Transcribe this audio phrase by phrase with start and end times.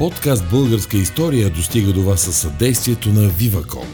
[0.00, 3.84] Подкаст Българска история достига до вас със съдействието на Viva.com.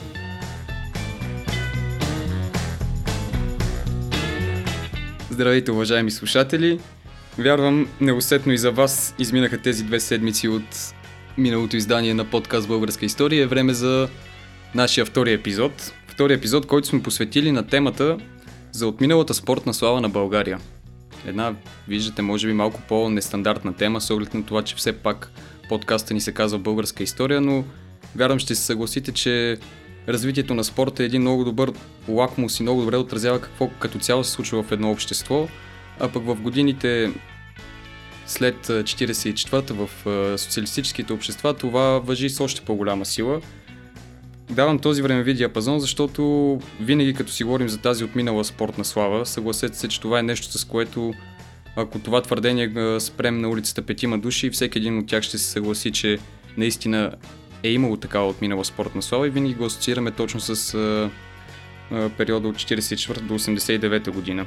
[5.30, 6.80] Здравейте, уважаеми слушатели!
[7.38, 10.94] Вярвам, неусетно и за вас изминаха тези две седмици от
[11.38, 13.42] миналото издание на подкаст Българска история.
[13.42, 14.08] Е време за
[14.74, 15.92] нашия втори епизод.
[16.08, 18.18] Втори епизод, който сме посветили на темата
[18.72, 20.58] за отминалата спортна слава на България.
[21.26, 21.54] Една,
[21.88, 25.32] виждате, може би малко по-нестандартна тема, с оглед на това, че все пак
[25.68, 27.64] подкаста ни се казва Българска история, но
[28.16, 29.58] вярвам ще се съгласите, че
[30.08, 31.72] развитието на спорта е един много добър
[32.08, 35.48] лакмус и много добре отразява какво като цяло се случва в едно общество,
[36.00, 37.12] а пък в годините
[38.26, 39.88] след 44-та в
[40.38, 43.40] социалистическите общества това въжи с още по-голяма сила.
[44.50, 49.78] Давам този времеви диапазон, защото винаги като си говорим за тази отминала спортна слава, съгласете
[49.78, 51.14] се, че това е нещо с което
[51.76, 55.92] ако това твърдение спрем на улицата петима души, всеки един от тях ще се съгласи,
[55.92, 56.18] че
[56.56, 57.12] наистина
[57.62, 61.10] е имало такава отминала спортна слава и винаги го асоциираме точно с а,
[61.90, 64.46] а, периода от 44 до 89 година.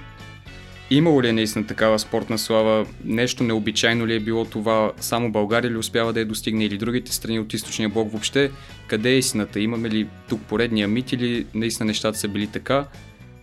[0.92, 2.86] Имало ли е наистина такава спортна слава?
[3.06, 4.92] Нещо необичайно ли е било това?
[5.00, 8.52] Само България ли успява да я достигне или другите страни от източния блок въобще?
[8.88, 9.60] Къде е истината?
[9.60, 12.88] Имаме ли тук поредния мит или наистина нещата са били така?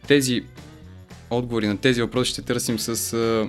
[0.06, 0.42] Тези
[1.30, 3.48] отговори на тези въпроси ще търсим с а,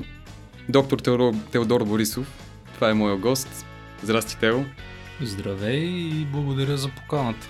[0.69, 2.27] доктор Теодор, Теодор Борисов.
[2.75, 3.65] Това е моя гост.
[4.03, 4.63] Здрасти, Тео.
[5.21, 7.47] Здравей и благодаря за поканата.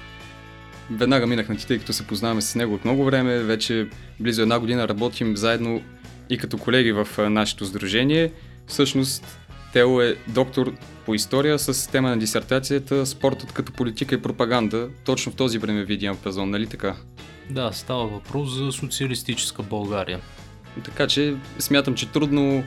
[0.91, 3.39] Веднага минах на ти, тъй като се познаваме с него от много време.
[3.39, 3.87] Вече
[4.19, 5.81] близо една година работим заедно
[6.29, 8.31] и като колеги в нашето сдружение.
[8.67, 9.39] Всъщност,
[9.73, 10.73] Тео е доктор
[11.05, 14.89] по история с тема на дисертацията Спортът като политика и пропаганда.
[15.05, 16.95] Точно в този време ви диапазон, нали така?
[17.49, 20.19] Да, става въпрос за социалистическа България.
[20.83, 22.63] Така че смятам, че трудно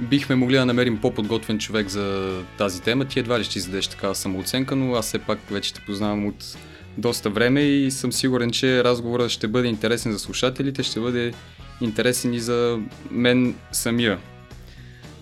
[0.00, 3.04] бихме могли да намерим по-подготвен човек за тази тема.
[3.04, 6.56] Ти едва ли ще издадеш такава самооценка, но аз все пак вече те познавам от
[6.98, 11.32] доста време и съм сигурен, че разговорът ще бъде интересен за слушателите, ще бъде
[11.80, 14.18] интересен и за мен самия.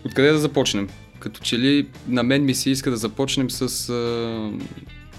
[0.05, 0.89] Откъде да започнем?
[1.19, 4.51] Като че ли на мен ми се иска да започнем с а,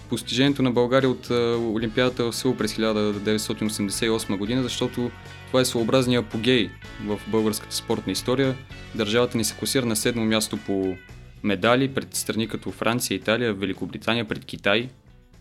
[0.10, 5.12] постижението на България от а, Олимпиадата в Сеул през 1988 година, защото
[5.48, 6.70] това е своеобразния апогей
[7.06, 8.56] в българската спортна история.
[8.96, 10.96] Държавата ни се класира на седмо място по
[11.44, 14.90] медали пред страни като Франция, Италия, Великобритания, пред Китай.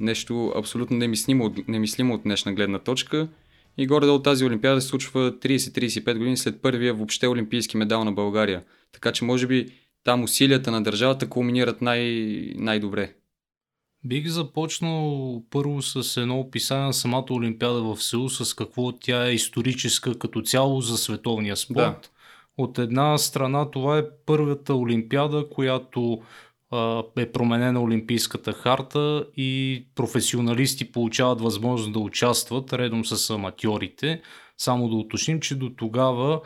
[0.01, 3.29] Нещо абсолютно немислимо, немислимо от днешна гледна точка.
[3.79, 8.63] И горе-долу тази Олимпиада се случва 30-35 години след първия въобще олимпийски медал на България.
[8.93, 9.67] Така че може би
[10.05, 13.13] там усилията на държавата кулминират най- най-добре.
[14.07, 19.33] Бих започнал първо с едно описание на самата Олимпиада в Сеул, с какво тя е
[19.33, 22.01] историческа като цяло за световния спорт.
[22.03, 22.09] Да.
[22.59, 26.23] От една страна това е първата Олимпиада, която
[26.71, 34.23] а, е променена Олимпийската харта и професионалисти получават възможност да участват редом с аматьорите.
[34.59, 36.41] Само да уточним, че до тогава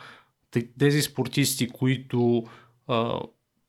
[0.78, 2.44] тези спортисти, които
[2.88, 3.20] а,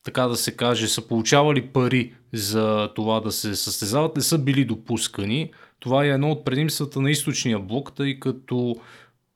[0.03, 4.65] така да се каже, са получавали пари за това да се състезават, не са били
[4.65, 5.51] допускани.
[5.79, 8.75] Това е едно от предимствата на източния блок, тъй като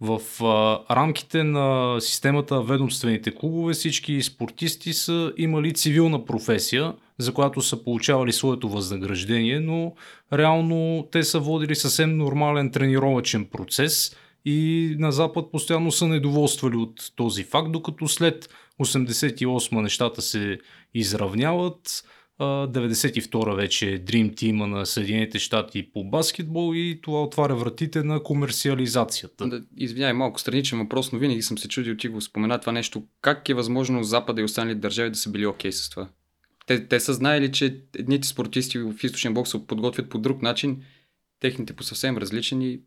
[0.02, 7.62] в а, рамките на системата ведомствените клубове всички спортисти са имали цивилна професия, за която
[7.62, 9.94] са получавали своето възнаграждение, но
[10.34, 17.12] реално те са водили съвсем нормален тренировачен процес и на Запад постоянно са недоволствали от
[17.16, 20.60] този факт, докато след 88 нещата се
[20.94, 22.04] изравняват.
[22.40, 28.24] 92 вече е Dream Team на Съединените щати по баскетбол и това отваря вратите на
[28.24, 29.48] комерциализацията.
[29.48, 33.04] Да, извинявай, малко страничен въпрос, но винаги съм се чудил ти го спомена това нещо.
[33.22, 36.10] Как е възможно Запада и останалите държави да са били окей okay с това?
[36.66, 40.82] Те, те са знаели, че едните спортисти в източния бокс се подготвят по друг начин,
[41.40, 42.80] техните по съвсем различен и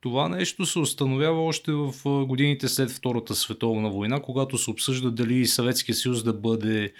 [0.00, 1.92] това нещо се установява още в
[2.26, 6.92] годините след Втората световна война, когато се обсъжда дали Съветския съюз да бъде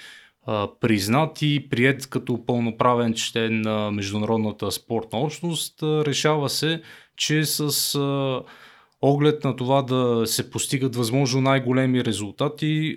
[0.81, 5.83] признат и прият като пълноправен член на международната спортна общност.
[5.83, 6.83] Решава се,
[7.17, 7.97] че с
[9.03, 12.97] оглед на това да се постигат възможно най-големи резултати,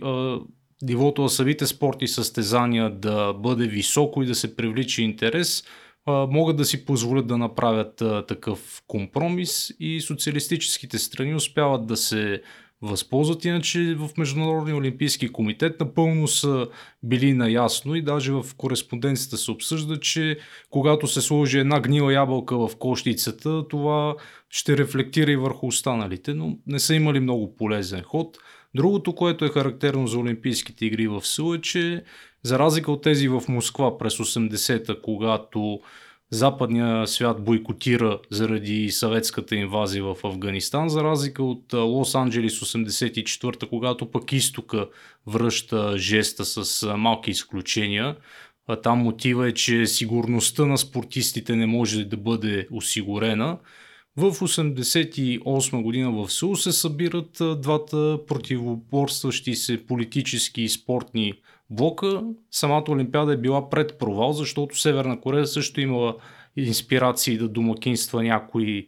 [0.82, 5.64] нивото на самите спорти състезания да бъде високо и да се привлича интерес–
[6.08, 12.42] могат да си позволят да направят такъв компромис и социалистическите страни успяват да се
[12.82, 13.46] възползват.
[13.46, 16.68] Иначе в Международния олимпийски комитет напълно са
[17.04, 20.38] били наясно и даже в кореспонденцията се обсъжда, че
[20.70, 24.16] когато се сложи една гнила ябълка в кошницата, това
[24.50, 28.38] ще рефлектира и върху останалите, но не са имали много полезен ход.
[28.76, 32.04] Другото, което е характерно за Олимпийските игри в Сил е, че
[32.44, 35.80] за разлика от тези в Москва през 80-та, когато
[36.36, 44.32] западния свят бойкотира заради съветската инвазия в Афганистан, за разлика от Лос-Анджелис 84-та, когато пък
[44.32, 44.88] изтока
[45.28, 48.16] връща жеста с малки изключения.
[48.84, 53.58] Там мотива е, че сигурността на спортистите не може да бъде осигурена.
[54.18, 61.34] В 1988 година в Сеул се събират двата противоборстващи се политически и спортни
[61.70, 62.24] блока.
[62.52, 66.16] Самата Олимпиада е била пред провал, защото Северна Корея също имала
[66.56, 68.88] инспирации да домакинства някои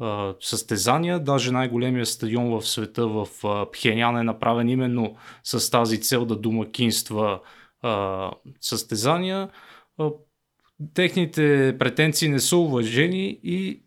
[0.00, 1.20] а, състезания.
[1.20, 6.36] Даже най-големия стадион в света в а, Пхенян е направен именно с тази цел да
[6.36, 7.40] домакинства
[7.82, 8.30] а,
[8.60, 9.48] състезания.
[9.98, 10.10] А,
[10.94, 13.82] техните претенции не са уважени и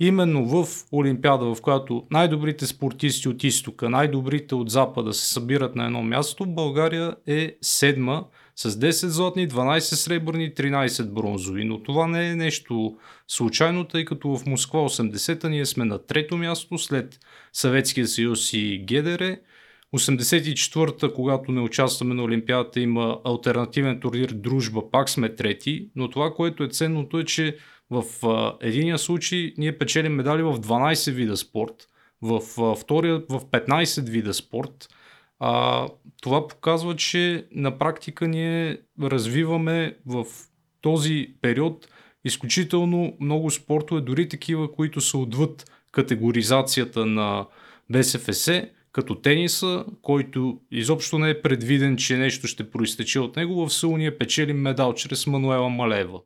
[0.00, 5.84] именно в Олимпиада, в която най-добрите спортисти от изтока, най-добрите от запада се събират на
[5.84, 8.24] едно място, България е седма
[8.56, 11.64] с 10 златни, 12 сребърни, 13 бронзови.
[11.64, 12.96] Но това не е нещо
[13.28, 17.18] случайно, тъй като в Москва 80-та ние сме на трето място след
[17.52, 19.36] Съветския съюз и ГДР.
[19.96, 26.34] 84-та, когато не участваме на Олимпиадата, има альтернативен турнир Дружба, пак сме трети, но това,
[26.34, 27.56] което е ценното е, че
[27.90, 31.88] в а, единия случай ние печелим медали в 12 вида спорт,
[32.22, 34.88] в а, втория в 15 вида спорт.
[35.38, 35.86] А,
[36.22, 40.24] това показва, че на практика ние развиваме в
[40.80, 41.88] този период
[42.24, 47.46] изключително много спортове, дори такива, които са отвъд категоризацията на
[47.90, 48.48] БСФС,
[48.92, 53.66] като тениса, който изобщо не е предвиден, че нещо ще проистече от него.
[53.66, 56.20] В Сеул печелим медал чрез Мануела Малева.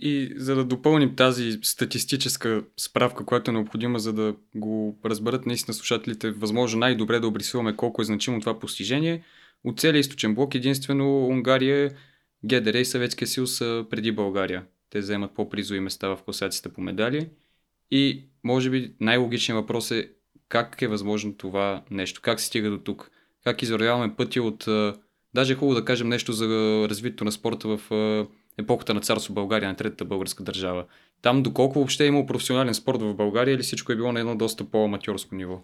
[0.00, 5.74] И за да допълним тази статистическа справка, която е необходима, за да го разберат наистина
[5.74, 9.22] слушателите, възможно най-добре да обрисуваме колко е значимо това постижение,
[9.64, 11.90] от целия източен блок единствено Унгария,
[12.44, 14.64] ГДР и Съветския съюз са преди България.
[14.90, 17.28] Те вземат по-призови места в класацията по медали.
[17.90, 20.10] И може би най-логичният въпрос е
[20.48, 23.10] как е възможно това нещо, как се стига до тук,
[23.44, 24.68] как извървяваме пътя от...
[25.34, 26.46] Даже е хубаво да кажем нещо за
[26.90, 27.90] развитието на спорта в
[28.58, 30.84] епохата на царство България, на третата българска държава.
[31.22, 34.36] Там доколко въобще е имал професионален спорт в България или всичко е било на едно
[34.36, 35.60] доста по-аматьорско ниво?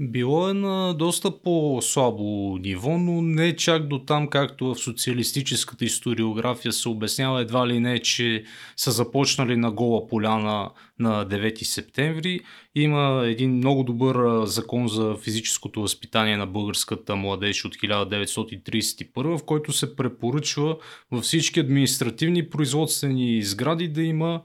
[0.00, 6.72] Било е на доста по-слабо ниво, но не чак до там, както в социалистическата историография
[6.72, 8.44] се обяснява едва ли не, че
[8.76, 12.40] са започнали на гола поляна на 9 септември.
[12.74, 19.72] Има един много добър закон за физическото възпитание на българската младеж от 1931, в който
[19.72, 20.76] се препоръчва
[21.10, 24.42] във всички административни производствени сгради да има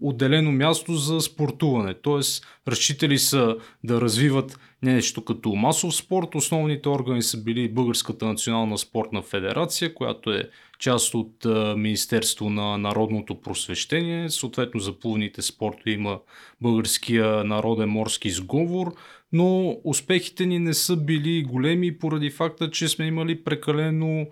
[0.00, 1.94] отделено място за спортуване.
[1.94, 6.34] Тоест, разчитали са да развиват нещо като масов спорт.
[6.34, 11.46] Основните органи са били Българската национална спортна федерация, която е част от
[11.76, 14.30] Министерство на народното просвещение.
[14.30, 16.18] Съответно за плувните спортове има
[16.60, 18.94] Българския народен морски сговор,
[19.32, 24.26] но успехите ни не са били големи поради факта, че сме имали прекалено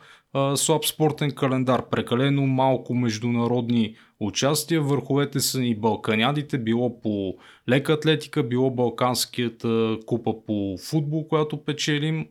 [0.55, 4.83] слаб спортен календар, прекалено малко международни участия.
[4.83, 7.35] Върховете са ни балканядите, било по
[7.69, 12.27] лека атлетика, било Балканската купа по футбол, която печелим.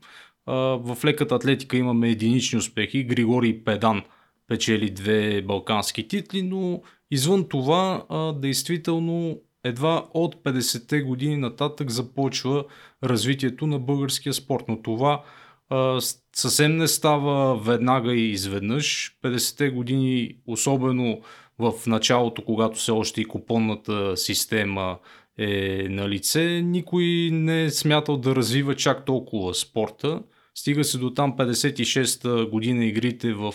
[0.47, 3.03] В леката атлетика имаме единични успехи.
[3.03, 4.03] Григорий Педан
[4.47, 8.05] печели две балкански титли, но извън това,
[8.37, 12.65] действително едва от 50-те години нататък започва
[13.03, 14.63] развитието на българския спорт.
[14.67, 15.23] Но това
[15.69, 15.99] а,
[16.35, 19.17] съвсем не става веднага и изведнъж.
[19.23, 21.21] 50-те години, особено
[21.59, 24.97] в началото, когато все още и купонната система
[25.37, 30.21] е на лице, никой не е смятал да развива чак толкова спорта.
[30.55, 33.53] Стига се до там 56-та година игрите в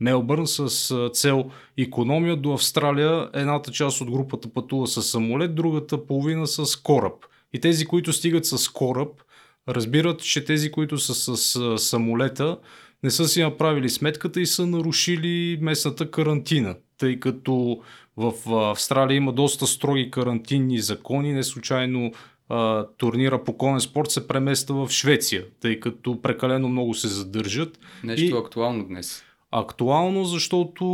[0.00, 3.30] Мелбърн с цел економия до Австралия.
[3.34, 7.14] Едната част от групата пътува с самолет, другата половина с кораб.
[7.52, 9.22] И тези, които стигат с кораб,
[9.68, 12.58] разбират, че тези, които са с самолета,
[13.02, 17.80] не са си направили сметката и са нарушили местната карантина, тъй като
[18.16, 18.32] в
[18.70, 22.12] Австралия има доста строги карантинни закони, не случайно
[22.48, 27.78] а, турнира по конен спорт се премества в Швеция, тъй като прекалено много се задържат.
[28.04, 28.38] Нещо и...
[28.38, 29.22] актуално днес.
[29.50, 30.84] Актуално, защото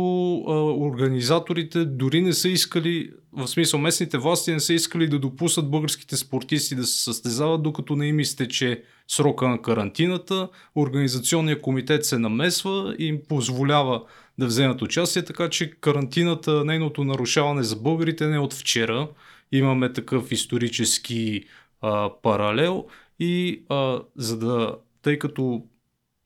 [0.47, 5.71] а, организаторите дори не са искали, в смисъл местните власти не са искали да допуснат
[5.71, 10.49] българските спортисти да се състезават, докато не им изтече срока на карантината.
[10.75, 14.03] Организационният комитет се намесва и им позволява
[14.37, 19.07] да вземат участие, така че карантината, нейното нарушаване за българите не е от вчера.
[19.51, 21.43] Имаме такъв исторически
[21.81, 22.85] а, паралел
[23.19, 25.63] и а, за да, тъй като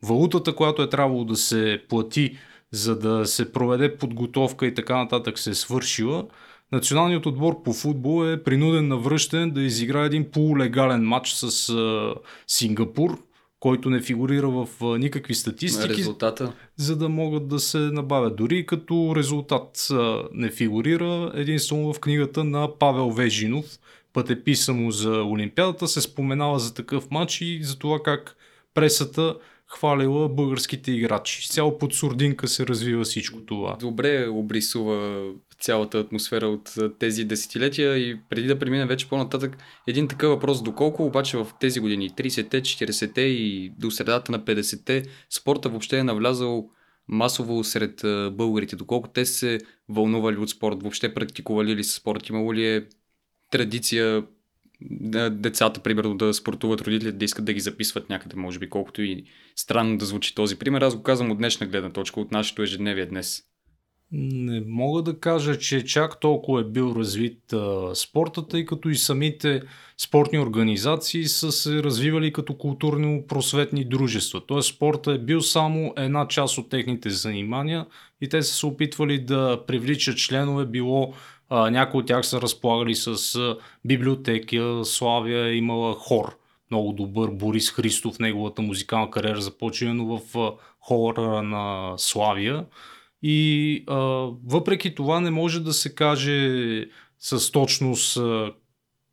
[0.03, 2.37] валутата, която е трябвало да се плати,
[2.71, 6.27] за да се проведе подготовка и така нататък се е свършила,
[6.71, 12.13] националният отбор по футбол е принуден на връщане да изиграе един полулегален матч с а,
[12.47, 13.23] Сингапур,
[13.59, 16.53] който не фигурира в а, никакви статистики, Резултата.
[16.75, 18.35] за да могат да се набавят.
[18.35, 23.65] Дори като резултат а, не фигурира, единствено в книгата на Павел Вежинов,
[24.13, 28.35] пътеписа му за Олимпиадата, се споменава за такъв матч и за това как
[28.73, 29.35] пресата
[29.67, 31.47] хвалила българските играчи.
[31.47, 33.77] С цяло под сурдинка се развива всичко това.
[33.79, 35.25] Добре обрисува
[35.59, 39.57] цялата атмосфера от тези десетилетия и преди да премина вече по-нататък,
[39.87, 45.03] един такъв въпрос, доколко обаче в тези години, 30-те, 40-те и до средата на 50-те,
[45.29, 46.69] спорта въобще е навлязал
[47.07, 49.59] масово сред българите, доколко те се
[49.89, 52.85] вълнували от спорт, въобще практикували ли спорт, имало ли е
[53.51, 54.23] традиция
[55.31, 59.23] децата, примерно, да спортуват, родителите да искат да ги записват някъде, може би, колкото и
[59.55, 60.81] странно да звучи този пример.
[60.81, 63.43] Аз го казвам от днешна гледна точка, от нашето ежедневие днес.
[64.11, 68.95] Не мога да кажа, че чак толкова е бил развит а, спорта, тъй като и
[68.95, 69.61] самите
[69.97, 74.41] спортни организации са се развивали като културно-просветни дружества.
[74.47, 77.85] Тоест спорта е бил само една част от техните занимания
[78.21, 81.13] и те са се опитвали да привличат членове, било
[81.51, 83.39] някои от тях са разполагали с
[83.85, 86.37] библиотеки, Славия имала хор.
[86.71, 92.65] Много добър Борис Христов, неговата музикална кариера започва в хора на Славия.
[93.21, 93.95] И а,
[94.45, 96.85] въпреки това не може да се каже
[97.19, 98.53] с точност а,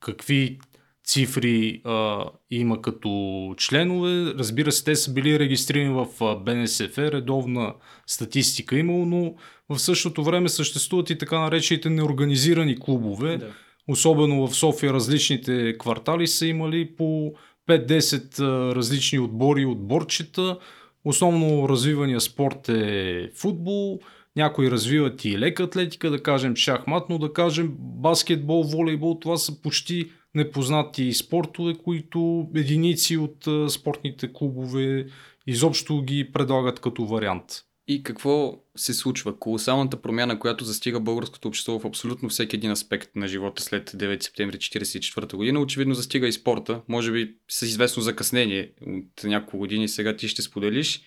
[0.00, 0.58] какви
[1.04, 4.34] цифри а, има като членове.
[4.38, 7.74] Разбира се, те са били регистрирани в БНСФ, редовна
[8.06, 9.34] статистика имало, но
[9.68, 13.36] в същото време съществуват и така наречените неорганизирани клубове.
[13.36, 13.52] Да.
[13.88, 17.32] Особено в София различните квартали са имали по
[17.68, 18.40] 5-10
[18.74, 20.58] различни отбори и отборчета.
[21.04, 24.00] Основно развивания спорт е футбол,
[24.36, 29.62] някои развиват и лека атлетика, да кажем шахмат, но да кажем баскетбол, волейбол, това са
[29.62, 35.06] почти непознати спортове, които единици от спортните клубове
[35.46, 37.44] изобщо ги предлагат като вариант.
[37.88, 39.38] И какво се случва?
[39.38, 44.22] Колосалната промяна, която застига българското общество в абсолютно всеки един аспект на живота след 9
[44.22, 46.80] септември 1944 година, очевидно застига и спорта.
[46.88, 51.02] Може би с известно закъснение от няколко години сега ти ще споделиш.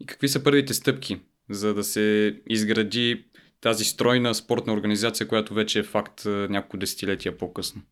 [0.00, 1.20] И какви са първите стъпки,
[1.50, 3.24] за да се изгради
[3.60, 7.82] тази стройна спортна организация, която вече е факт няколко десетилетия по-късно?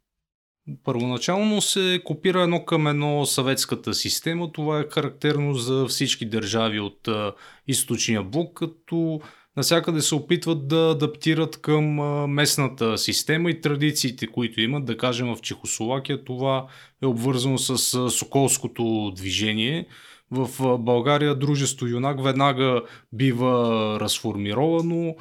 [0.84, 4.52] Първоначално се копира едно към едно съветската система.
[4.52, 7.32] Това е характерно за всички държави от а,
[7.68, 9.20] източния блок, като
[9.56, 14.84] насякъде се опитват да адаптират към а, местната система и традициите, които имат.
[14.84, 16.66] Да кажем в Чехословакия това
[17.02, 19.86] е обвързано с а, Соколското движение.
[20.30, 22.82] В България дружество Юнак веднага
[23.12, 25.14] бива разформировано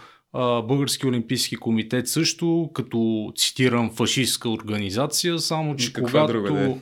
[0.68, 6.76] Български олимпийски комитет също, като цитирам фашистска организация, само че когато, друга,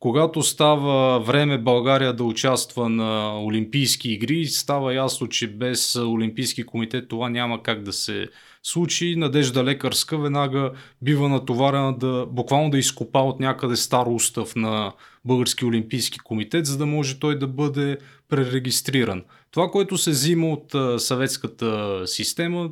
[0.00, 7.08] когато става време България да участва на Олимпийски игри, става ясно, че без Олимпийски комитет
[7.08, 8.26] това няма как да се
[8.62, 9.16] случи.
[9.16, 10.72] Надежда Лекарска веднага
[11.02, 14.92] бива натоварена да буквално да изкопа от някъде стар устав на
[15.24, 17.98] Български олимпийски комитет, за да може той да бъде
[18.28, 19.24] пререгистриран.
[19.50, 22.70] Това, което се взима от съветската система,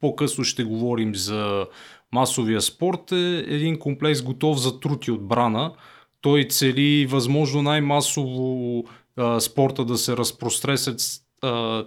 [0.00, 1.66] по-късно ще говорим за
[2.12, 5.72] масовия спорт, е един комплекс готов за труд и отбрана.
[6.20, 8.84] Той цели възможно най-масово
[9.16, 11.00] а, спорта да се разпростре след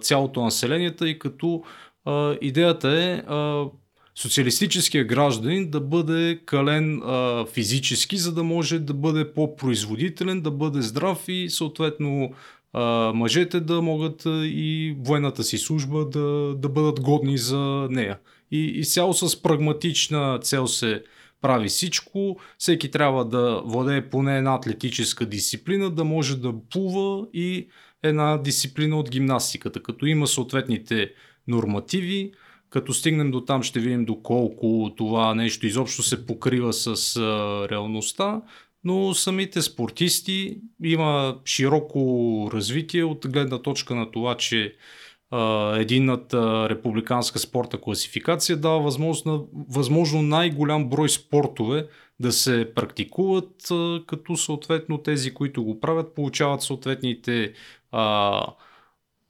[0.02, 1.62] цялото население, тъй като
[2.04, 3.66] а, идеята е а,
[4.14, 10.82] социалистическия гражданин да бъде кален а, физически, за да може да бъде по-производителен, да бъде
[10.82, 12.30] здрав и съответно
[13.14, 18.18] мъжете да могат и военната си служба да, да бъдат годни за нея.
[18.50, 21.02] И, и цяло с прагматична цел се
[21.40, 22.36] прави всичко.
[22.58, 27.68] Всеки трябва да владее поне една атлетическа дисциплина, да може да плува и
[28.02, 31.12] една дисциплина от гимнастиката, като има съответните
[31.48, 32.32] нормативи.
[32.70, 38.42] Като стигнем до там ще видим доколко това нещо изобщо се покрива с а, реалността
[38.84, 44.74] но самите спортисти има широко развитие от гледна точка на това, че
[45.76, 51.88] единната републиканска спорта класификация дава възможност на възможно най-голям брой спортове
[52.20, 53.68] да се практикуват,
[54.06, 57.52] като съответно тези, които го правят, получават съответните
[57.92, 58.42] а,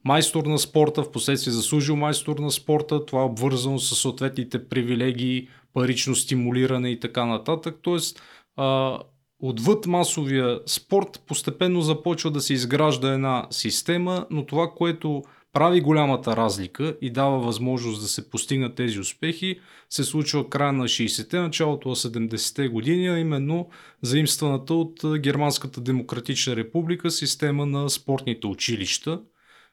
[0.03, 5.47] майстор на спорта, в последствие заслужил майстор на спорта, това е обвързано с съответните привилегии,
[5.73, 7.79] парично стимулиране и така нататък.
[7.81, 8.21] Тоест,
[8.55, 8.99] а,
[9.41, 16.35] отвъд масовия спорт постепенно започва да се изгражда една система, но това, което прави голямата
[16.35, 21.89] разлика и дава възможност да се постигнат тези успехи, се случва края на 60-те, началото
[21.89, 23.69] на 70-те години, а именно
[24.01, 29.21] заимстваната от Германската демократична република система на спортните училища.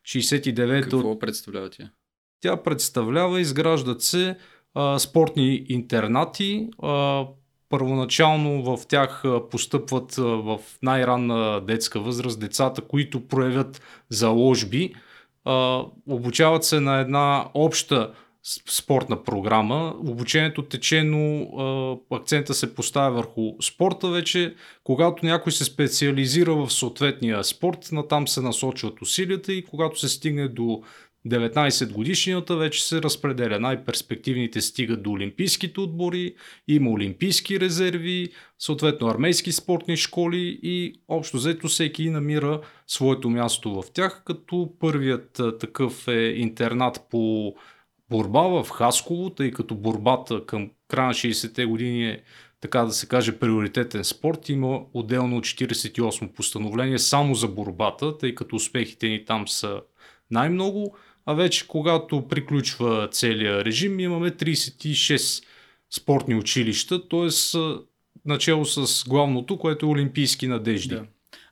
[0.07, 1.91] 69 Какво представлява тя?
[2.41, 4.37] Тя представлява, изграждат се
[4.75, 7.27] а, спортни интернати, а,
[7.69, 14.95] първоначално в тях постъпват в най-ранна детска възраст децата, които проявят заложби,
[16.09, 18.13] обучават се на една обща
[18.71, 19.95] спортна програма.
[20.07, 21.47] Обучението тече, но
[22.13, 24.55] акцента се поставя върху спорта вече.
[24.85, 30.49] Когато някой се специализира в съответния спорт, натам се насочват усилията и когато се стигне
[30.49, 30.83] до
[31.29, 33.61] 19 годишнината вече се разпределя.
[33.61, 36.35] Най-перспективните стигат до олимпийските отбори,
[36.69, 43.93] има олимпийски резерви, съответно армейски спортни школи и общо взето всеки намира своето място в
[43.93, 47.55] тях, като първият такъв е интернат по
[48.11, 52.23] борба в Хасково, тъй като борбата към края на 60-те години е
[52.61, 54.49] така да се каже приоритетен спорт.
[54.49, 59.81] Има отделно 48 постановление само за борбата, тъй като успехите ни там са
[60.31, 60.97] най-много
[61.31, 65.45] а вече когато приключва целият режим имаме 36
[65.91, 67.59] спортни училища, т.е.
[68.25, 70.95] начало с главното, което е Олимпийски надежди.
[70.95, 71.05] Да.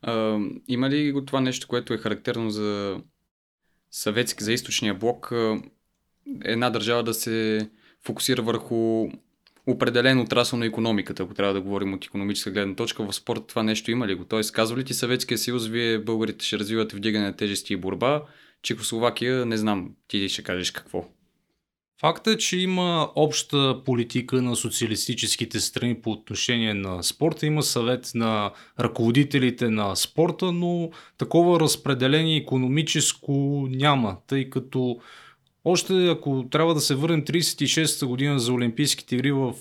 [0.03, 3.01] А, има ли го това нещо, което е характерно за
[3.91, 5.33] съветски, за източния блок,
[6.45, 7.69] една държава да се
[8.05, 9.09] фокусира върху
[9.67, 13.63] определен отрасъл на економиката, ако трябва да говорим от економическа гледна точка, в спорт това
[13.63, 14.25] нещо има ли го?
[14.25, 18.23] Тоест, казва ли ти Съветския съюз, вие българите ще развивате вдигане на тежести и борба,
[18.63, 21.05] Чехословакия, не знам, ти ще кажеш какво.
[22.01, 27.47] Факт е, че има обща политика на социалистическите страни по отношение на спорта.
[27.47, 34.99] Има съвет на ръководителите на спорта, но такова разпределение економическо няма, тъй като
[35.65, 39.55] още ако трябва да се върнем 36-та година за Олимпийските игри в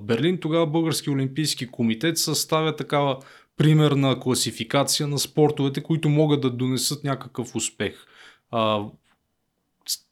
[0.00, 3.18] Берлин, тогава Български олимпийски комитет съставя такава
[3.56, 8.06] примерна класификация на спортовете, които могат да донесат някакъв успех.
[8.50, 8.84] А,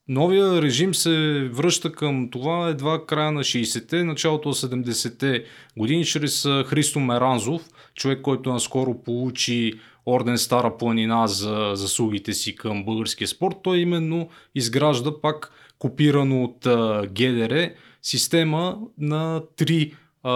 [0.09, 5.45] новия режим се връща към това едва края на 60-те, началото на 70-те
[5.77, 9.73] години, чрез Христо Меранзов, човек, който наскоро получи
[10.07, 13.57] орден Стара планина за заслугите си към българския спорт.
[13.63, 16.59] Той именно изгражда пак копирано от
[17.09, 17.71] ГДР
[18.03, 20.33] система на три а,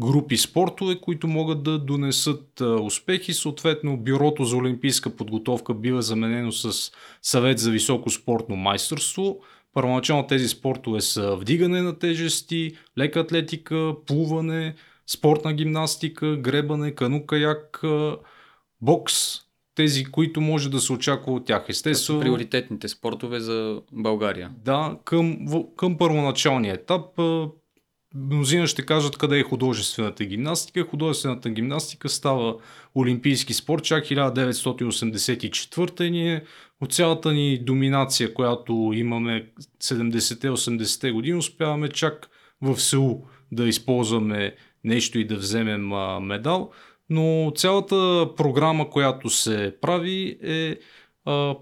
[0.00, 3.32] групи спортове, които могат да донесат успехи.
[3.32, 9.40] Съответно, Бюрото за олимпийска подготовка бива заменено с съвет за високо спортно майсторство.
[9.74, 14.74] Първоначално тези спортове са вдигане на тежести, лека атлетика, плуване,
[15.06, 17.82] спортна гимнастика, гребане, кану-каяк,
[18.80, 19.14] бокс,
[19.74, 21.64] тези, които може да се очаква от тях.
[21.68, 22.20] Естествено.
[22.20, 24.50] Приоритетните спортове за България.
[24.64, 25.38] Да, към,
[25.76, 27.20] към първоначалния етап
[28.14, 30.84] Мнозина ще кажат къде е художествената гимнастика.
[30.84, 32.56] Художествената гимнастика става
[32.94, 36.44] олимпийски спорт чак 1984 и ние
[36.80, 39.46] от цялата ни доминация, която имаме
[39.82, 42.28] 70-80-те години, успяваме чак
[42.60, 46.70] в Сеул да използваме нещо и да вземем медал.
[47.10, 50.76] Но цялата програма, която се прави е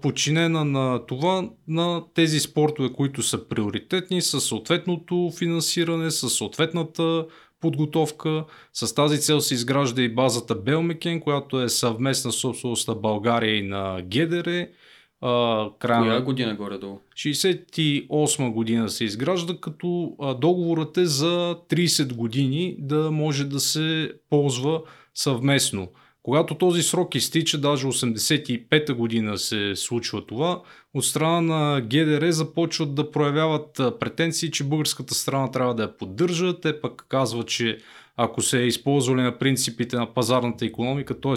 [0.01, 7.25] подчинена на това, на тези спортове, които са приоритетни, с съответното финансиране, с съответната
[7.63, 8.45] подготовка.
[8.73, 13.61] С тази цел се изгражда и базата Белмекен, която е съвместна собственост на България и
[13.61, 14.67] на ГДР.
[15.21, 16.99] А, края Коя година горе-долу?
[17.15, 24.11] 68 година се изгражда, като а, договорът е за 30 години да може да се
[24.29, 24.81] ползва
[25.13, 25.87] съвместно.
[26.23, 30.61] Когато този срок изтича, даже 85-та година се случва това,
[30.93, 36.59] от страна на ГДР започват да проявяват претенции, че българската страна трябва да я поддържа.
[36.59, 37.77] Те пък казват, че
[38.17, 41.35] ако се е използвали на принципите на пазарната економика, т.е.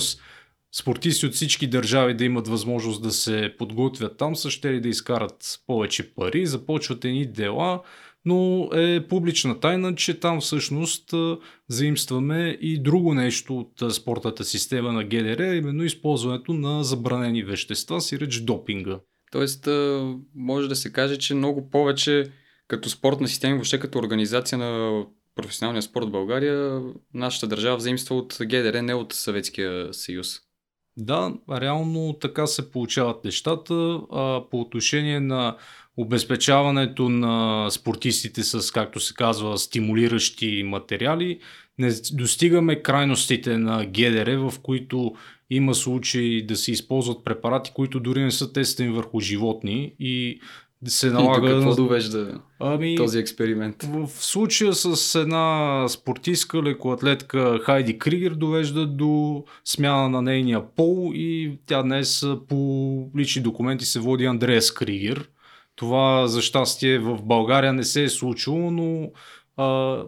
[0.72, 4.88] спортисти от всички държави да имат възможност да се подготвят там, са ще ли да
[4.88, 7.82] изкарат повече пари, започват едни дела,
[8.26, 11.14] но е публична тайна, че там всъщност
[11.68, 18.20] заимстваме и друго нещо от спортната система на ГДР, именно използването на забранени вещества, си
[18.20, 18.98] реч допинга.
[19.32, 19.68] Тоест,
[20.34, 22.24] може да се каже, че много повече
[22.68, 25.02] като спортна система, въобще като организация на
[25.34, 26.82] професионалния спорт в България,
[27.14, 30.38] нашата държава взаимства от ГДР, не от Съветския съюз.
[30.96, 34.00] Да, реално така се получават нещата.
[34.12, 35.56] А, по отношение на
[35.96, 41.38] обезпечаването на спортистите с, както се казва, стимулиращи материали,
[41.78, 45.14] не достигаме крайностите на ГДР, в които
[45.50, 50.40] има случаи да се използват препарати, които дори не са тестени върху животни и
[50.84, 51.50] се налага...
[51.50, 53.82] И какво довежда ами, този експеримент?
[53.82, 61.58] В случая с една спортистка, лекоатлетка Хайди Кригер довежда до смяна на нейния пол и
[61.66, 65.28] тя днес по лични документи се води Андреас Кригер.
[65.76, 69.10] Това за щастие в България не се е случило, но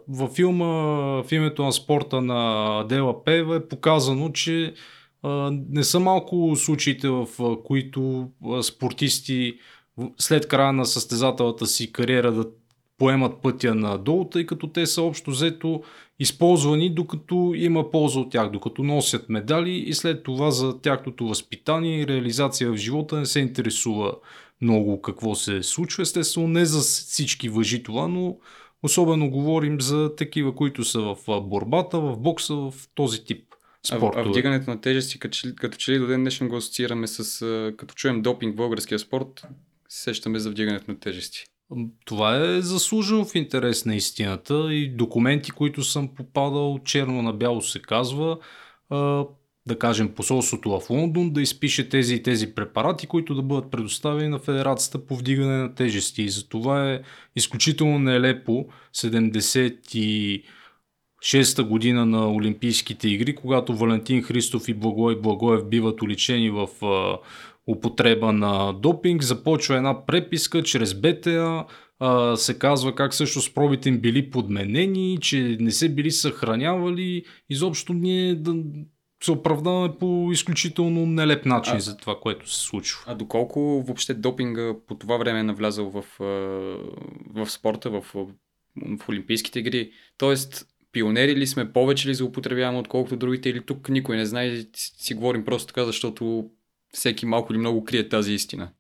[0.09, 0.67] във филма
[1.23, 4.75] в името на спорта на Дела Пева е показано, че
[5.69, 7.27] не са малко случаите, в
[7.65, 8.29] които
[8.63, 9.59] спортисти
[10.19, 12.45] след края на състезателната си кариера да
[12.99, 15.83] поемат пътя надолу, тъй като те са общо взето
[16.19, 22.01] използвани докато има полза от тях, докато носят медали и след това за тяхното възпитание
[22.01, 24.15] и реализация в живота не се интересува
[24.61, 26.03] много какво се случва.
[26.03, 28.37] Естествено не за всички въжи това, но
[28.83, 33.45] особено говорим за такива, които са в борбата, в бокса, в този тип
[33.87, 34.23] спортове.
[34.23, 37.41] А, а вдигането на тежести, като, като че ли до ден днешен го асоциираме с,
[37.77, 39.47] като чуем допинг в българския спорт,
[39.89, 41.45] сещаме за вдигането на тежести.
[42.05, 47.63] Това е заслужено в интерес на истината и документи, които съм попадал черно на бяло
[47.63, 48.39] се казва,
[49.69, 54.29] да кажем посолството в Лондон да изпише тези и тези препарати, които да бъдат предоставени
[54.29, 56.23] на Федерацията по вдигане на тежести.
[56.23, 56.49] И за
[56.93, 57.03] е
[57.37, 66.51] изключително нелепо 76-та година на Олимпийските игри, когато Валентин Христов и Благой Благоев биват уличени
[66.51, 66.69] в
[67.67, 71.65] употреба на допинг, започва една преписка чрез БТА,
[72.01, 77.25] а, се казва как също пробите им били подменени, че не се били съхранявали.
[77.51, 78.55] Изобщо ние да
[79.25, 83.05] се оправдаваме по изключително нелеп начин а, за това, което се случва.
[83.07, 86.05] А доколко въобще допинга по това време е навлязал в,
[87.35, 88.05] в спорта, в,
[88.99, 89.91] в Олимпийските игри?
[90.19, 94.67] Тоест, пионери ли сме, повече ли злоупотребяваме, отколкото другите, или тук никой не знае, си,
[94.75, 96.51] си говорим просто така, защото
[96.93, 98.71] всеки малко или много крие тази истина.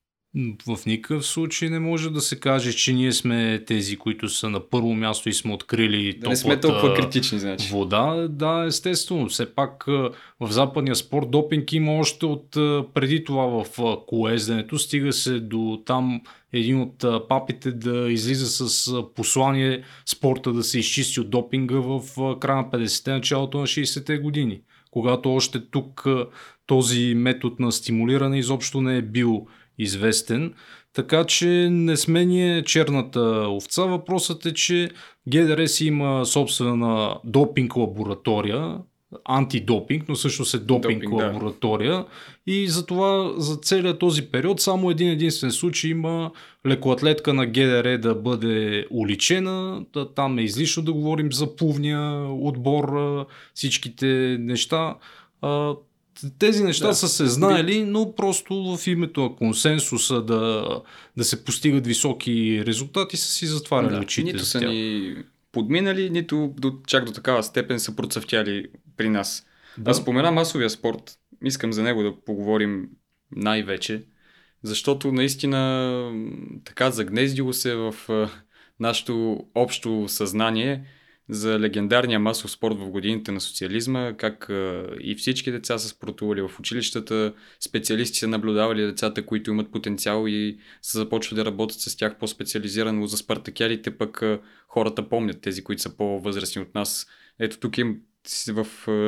[0.66, 4.68] В никакъв случай не може да се каже, че ние сме тези, които са на
[4.68, 7.68] първо място и сме открили да не сме толкова критични, значи.
[7.70, 9.28] Вода, да, естествено.
[9.28, 9.84] Все пак
[10.40, 12.50] в западния спорт допинг има още от
[12.94, 13.66] преди това в
[14.06, 14.78] колезденето.
[14.78, 16.20] Стига се до там
[16.52, 22.02] един от папите да излиза с послание спорта да се изчисти от допинга в
[22.40, 24.60] края на 50-те, началото на 60-те години.
[24.90, 26.06] Когато още тук
[26.66, 29.46] този метод на стимулиране изобщо не е бил
[29.78, 30.54] известен.
[30.92, 33.82] Така че не сме ние черната овца.
[33.82, 34.90] Въпросът е, че
[35.28, 38.78] ГДР си има собствена допинг лаборатория,
[39.24, 41.92] антидопинг, но всъщност е допинг, допинг лаборатория.
[41.92, 42.06] Да.
[42.46, 46.30] И затова за целият този период само един единствен случай има
[46.66, 49.84] лекоатлетка на ГДР да бъде уличена.
[49.92, 52.92] Да, там е излишно да говорим за плувния отбор,
[53.54, 54.94] всичките неща.
[56.38, 56.94] Тези неща да.
[56.94, 60.66] са се знаели, но просто в името на консенсуса да,
[61.16, 64.32] да се постигат високи резултати са си затваряли да, очите.
[64.32, 65.14] Нито са ни
[65.52, 69.46] подминали, нито до, чак до такава степен са процъфтяли при нас.
[69.78, 69.90] Да.
[69.90, 71.18] Аз спомена масовия спорт.
[71.44, 72.88] Искам за него да поговорим
[73.36, 74.02] най-вече,
[74.62, 76.12] защото наистина
[76.64, 77.94] така загнездило се в
[78.80, 80.84] нашето общо съзнание–
[81.30, 84.46] за легендарния масов спорт в годините на социализма, как
[85.00, 90.58] и всички деца са спортували в училищата, специалисти са наблюдавали децата, които имат потенциал и
[90.82, 94.22] са започвали да работят с тях по-специализирано за спартакиадите, пък
[94.68, 97.06] хората помнят тези, които са по-възрастни от нас.
[97.38, 98.00] Ето тук им
[98.48, 98.66] в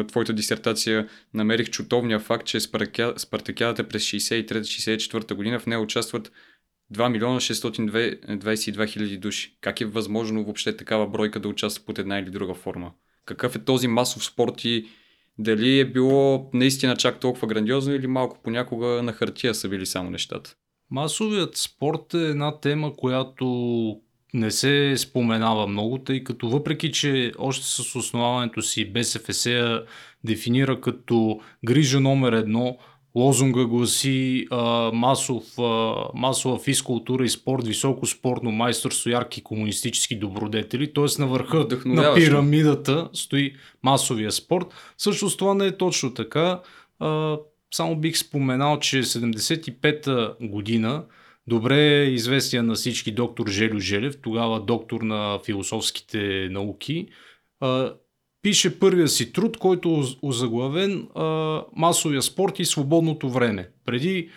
[0.09, 6.33] твоята дисертация намерих чутовния факт, че спартакиадата през 63-64 година в нея участват
[6.95, 9.57] 2 милиона 622 хиляди души.
[9.61, 12.93] Как е възможно въобще такава бройка да участва под една или друга форма?
[13.25, 14.87] Какъв е този масов спорт и
[15.39, 20.11] дали е било наистина чак толкова грандиозно или малко понякога на хартия са били само
[20.11, 20.55] нещата?
[20.91, 23.47] Масовият спорт е една тема, която
[24.35, 29.49] не се споменава много, тъй като въпреки, че още с основаването си БСФС
[30.25, 32.79] дефинира като грижа номер едно–
[33.15, 40.93] Лозунга гласи а, масов, а, масова физкултура и спорт, високо спортно майсторство, ярки комунистически добродетели,
[40.93, 41.05] т.е.
[41.19, 44.67] на върха на пирамидата стои масовия спорт.
[44.99, 46.61] Също това не е точно така.
[46.99, 47.39] А,
[47.75, 51.05] само бих споменал, че 75-та година
[51.47, 57.09] добре е известия на всички доктор Желю Желев, тогава доктор на философските науки,
[58.43, 61.09] пише първия си труд, който е озаглавен
[61.77, 63.69] масовия спорт и свободното време.
[63.85, 64.29] Преди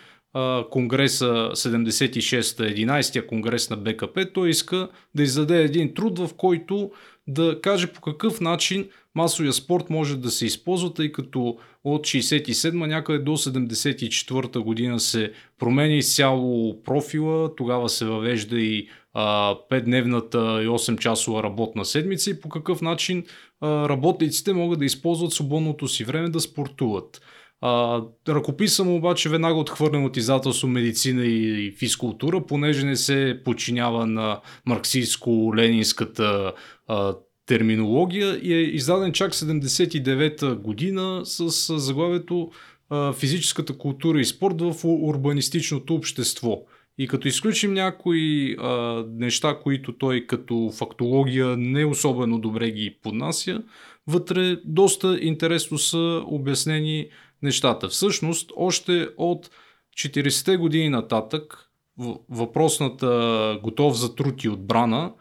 [0.70, 6.90] конгреса 76-та, 11-я конгрес на БКП, той иска да издаде един труд, в който
[7.26, 12.74] да каже по какъв начин масовия спорт може да се използва, тъй като от 67
[12.74, 21.42] някъде до 74 година се променя изцяло профила, тогава се въвежда и 5-дневната и 8-часова
[21.42, 23.24] работна седмица и по какъв начин
[23.64, 27.20] работниците могат да използват свободното си време да спортуват.
[27.60, 33.40] А, ръкописа му обаче веднага отхвърлен от издателство медицина и, и физкултура, понеже не се
[33.44, 36.52] подчинява на марксистско-ленинската
[36.88, 37.14] а,
[37.46, 42.50] терминология и е издаден чак 79-та година с, с заглавието
[42.90, 46.62] а, Физическата култура и спорт в урбанистичното общество.
[46.98, 53.62] И като изключим някои а, неща, които той като фактология не особено добре ги поднася,
[54.06, 57.08] вътре доста интересно са обяснени
[57.42, 57.88] нещата.
[57.88, 59.50] Всъщност, още от
[59.96, 61.70] 40-те години нататък,
[62.28, 65.12] въпросната готов за труд и отбрана,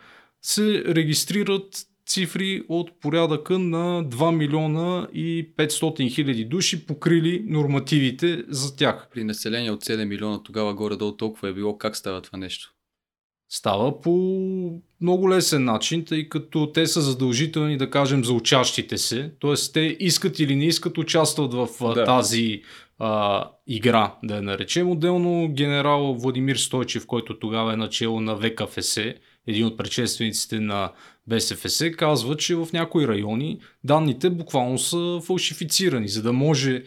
[0.41, 8.75] се регистрират цифри от порядъка на 2 милиона и 500 хиляди души покрили нормативите за
[8.75, 9.07] тях.
[9.13, 11.77] При население от 7 милиона тогава горе-долу толкова е било.
[11.77, 12.73] Как става това нещо?
[13.49, 14.11] Става по
[15.01, 19.31] много лесен начин, тъй като те са задължителни, да кажем, за учащите се.
[19.39, 22.05] Тоест, те искат или не искат участват в да.
[22.05, 22.61] тази
[22.99, 24.91] а, игра, да я наречем.
[24.91, 28.97] Отделно генерал Владимир Стойчев, който тогава е начало на ВКФС,
[29.47, 30.91] един от предшествениците на
[31.27, 36.83] БСФС, казва, че в някои райони данните буквално са фалшифицирани, за да може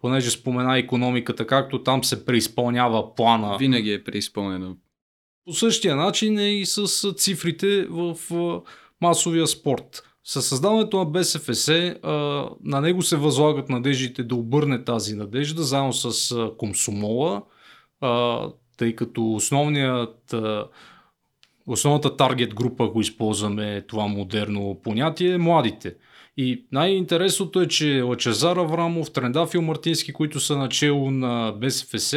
[0.00, 3.56] понеже спомена економиката, както там се преизпълнява плана.
[3.58, 4.76] Винаги е преизпълнено.
[5.44, 8.16] По същия начин е и с цифрите в
[9.00, 10.02] масовия спорт.
[10.24, 11.68] Със създаването на БСФС
[12.64, 17.42] на него се възлагат надеждите да обърне тази надежда, заедно с Комсомола,
[18.76, 20.34] тъй като основният
[21.68, 25.94] основната таргет група, ако използваме това модерно понятие, е младите.
[26.36, 32.14] И най-интересното е, че Лачезар Аврамов, Трендафил Мартински, които са начало на БСФС,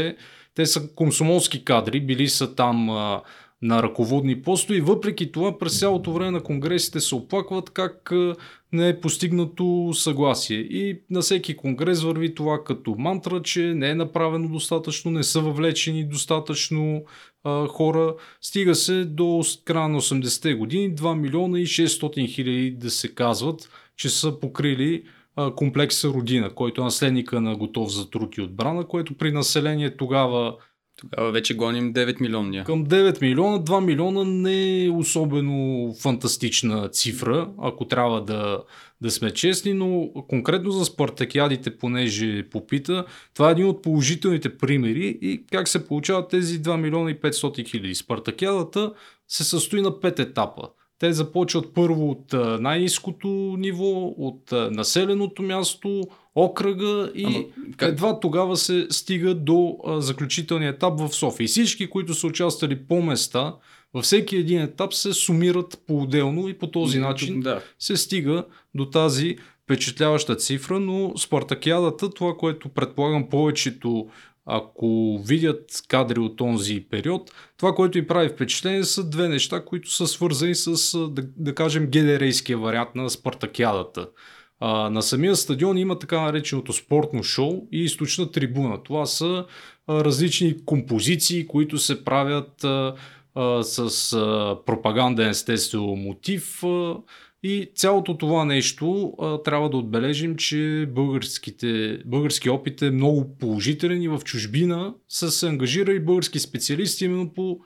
[0.56, 3.22] те са комсомолски кадри, били са там а,
[3.62, 8.36] на ръководни постове въпреки това през цялото време на конгресите се оплакват как а,
[8.74, 10.58] не е постигнато съгласие.
[10.58, 15.42] И на всеки конгрес върви това като мантра, че не е направено достатъчно, не са
[15.42, 17.04] въвлечени достатъчно
[17.70, 18.16] хора.
[18.42, 23.70] Стига се до края на 80-те години 2 милиона и 600 хиляди да се казват,
[23.96, 25.04] че са покрили
[25.56, 30.56] комплекса Родина, който е наследника на готов за труд и отбрана, което при население тогава
[30.98, 32.64] тогава вече гоним 9 милионния.
[32.64, 38.64] Към 9 милиона, 2 милиона не е особено фантастична цифра, ако трябва да,
[39.02, 45.20] да сме честни, но конкретно за спартакиадите, понеже попита, това е един от положителните примери
[45.22, 47.96] и как се получават тези 2 милиона и 500 хиляди.
[47.96, 48.94] Спартакиадата
[49.28, 50.70] се състои на 5 етапа.
[51.02, 56.04] Те започват първо от най-низкото ниво, от населеното място,
[56.36, 57.44] окръга и Ама,
[57.78, 57.90] как...
[57.90, 61.46] едва тогава се стига до а, заключителния етап в София.
[61.46, 63.56] И всички, които са участвали по места,
[63.94, 67.62] във всеки един етап се сумират по-отделно и по този начин да.
[67.80, 74.08] се стига до тази впечатляваща цифра, но Спартакиадата, това, което предполагам повечето
[74.46, 79.92] ако видят кадри от този период, това, което и прави впечатление, са две неща, които
[79.92, 84.08] са свързани с, да, да кажем, генерейския вариант на Спартакиадата.
[84.60, 88.84] А, на самия стадион има така нареченото спортно шоу и източна трибуна.
[88.84, 89.46] Това са
[89.88, 92.96] а, различни композиции, които се правят а,
[93.36, 96.64] а, с а, пропаганден естествено мотив.
[96.64, 96.96] А,
[97.44, 104.02] и цялото това нещо а, трябва да отбележим, че българските, български опит е много положителен
[104.02, 107.60] и в чужбина са се ангажирали български специалисти именно по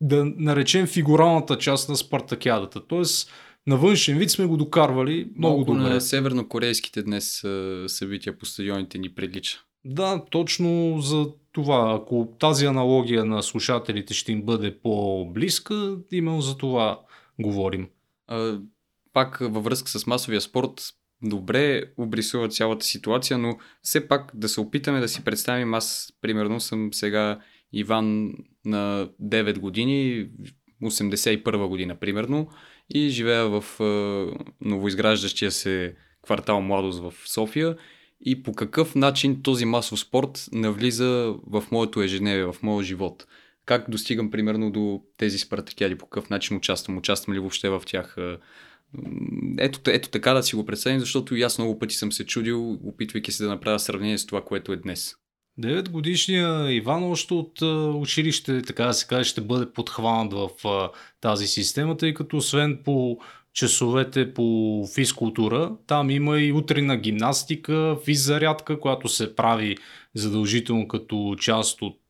[0.00, 2.86] да наречем фигуралната част на Спартакиадата.
[2.86, 3.30] Тоест,
[3.66, 5.88] на външен вид сме го докарвали много Малко добре.
[5.94, 7.44] на севернокорейските днес
[7.86, 9.58] събития по стадионите ни прилича.
[9.84, 11.98] Да, точно за това.
[12.00, 17.00] Ако тази аналогия на слушателите ще им бъде по-близка, именно за това
[17.38, 17.88] говорим.
[18.26, 18.58] А,
[19.12, 20.82] пак във връзка с масовия спорт,
[21.22, 26.60] добре обрисува цялата ситуация, но все пак да се опитаме да си представим, аз примерно
[26.60, 27.40] съм сега
[27.72, 28.32] Иван
[28.64, 30.28] на 9 години,
[30.82, 32.48] 81 година примерно,
[32.90, 33.64] и живея в
[34.60, 37.76] новоизграждащия се квартал Младост в София.
[38.24, 43.26] И по какъв начин този масов спорт навлиза в моето ежедневие, в моя живот.
[43.66, 48.16] Как достигам примерно до тези спартакиади, по какъв начин участвам, участвам ли въобще в тях,
[49.58, 52.72] Ето, ето така да си го представим, защото и аз много пъти съм се чудил,
[52.72, 55.14] опитвайки се да направя сравнение с това, което е днес.
[55.60, 57.62] 9 годишния Иван още от
[58.00, 60.50] училище, така да се каже, ще бъде подхванат в
[61.20, 63.18] тази система, тъй като освен по
[63.52, 69.76] часовете по физкултура, там има и утрина гимнастика, физзарядка, която се прави
[70.14, 72.00] задължително като част от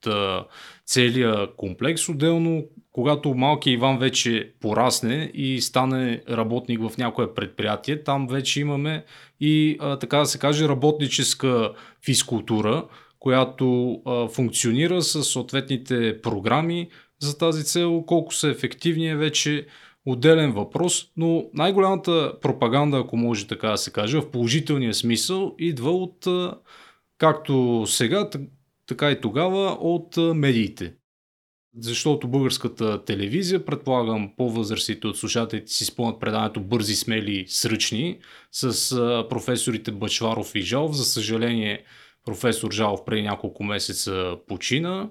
[0.87, 2.09] целия комплекс.
[2.09, 9.05] Отделно, когато малкият Иван вече порасне и стане работник в някое предприятие, там вече имаме
[9.41, 11.73] и, така да се каже, работническа
[12.05, 12.85] физкултура,
[13.19, 14.01] която
[14.33, 18.05] функционира с съответните програми за тази цел.
[18.07, 19.67] Колко са ефективни е вече
[20.07, 25.91] отделен въпрос, но най-голямата пропаганда, ако може така да се каже, в положителния смисъл, идва
[25.91, 26.27] от
[27.19, 28.31] както сега,
[28.87, 30.95] така и тогава от медиите.
[31.79, 38.19] Защото българската телевизия, предполагам по-възрастите от слушателите си спомнят предаването Бързи, смели, сръчни
[38.53, 38.97] с
[39.31, 40.97] професорите Бачваров и Жалов.
[40.97, 41.85] За съжаление,
[42.25, 45.09] професор Жалов преди няколко месеца почина.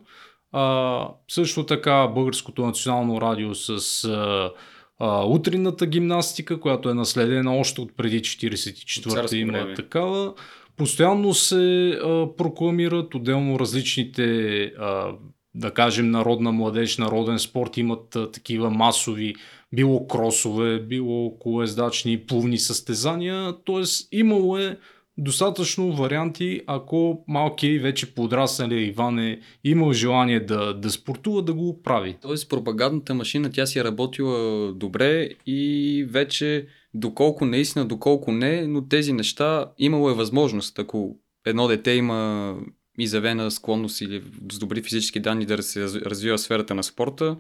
[0.52, 4.52] А, също така Българското национално радио с а,
[5.00, 10.34] а, утринната гимнастика, която е наследена още от преди 44-та има такава.
[10.78, 15.12] Постоянно се а, прокламират отделно различните, а,
[15.56, 19.36] да кажем, народна младеж, народен спорт имат а, такива масови,
[19.76, 23.84] било кросове, било колездачни, плувни състезания, т.е.
[24.12, 24.78] имало е
[25.20, 31.82] достатъчно варианти, ако малкият вече подраснали Иван е имал желание да, да спортува, да го
[31.82, 32.18] прави.
[32.22, 38.88] Тоест пропагандната машина, тя си е работила добре и вече доколко наистина, доколко не, но
[38.88, 40.80] тези неща имало е възможност.
[40.80, 42.56] Ако едно дете има
[43.04, 47.38] изявена склонност или с добри физически данни да се развива сферата на спорта,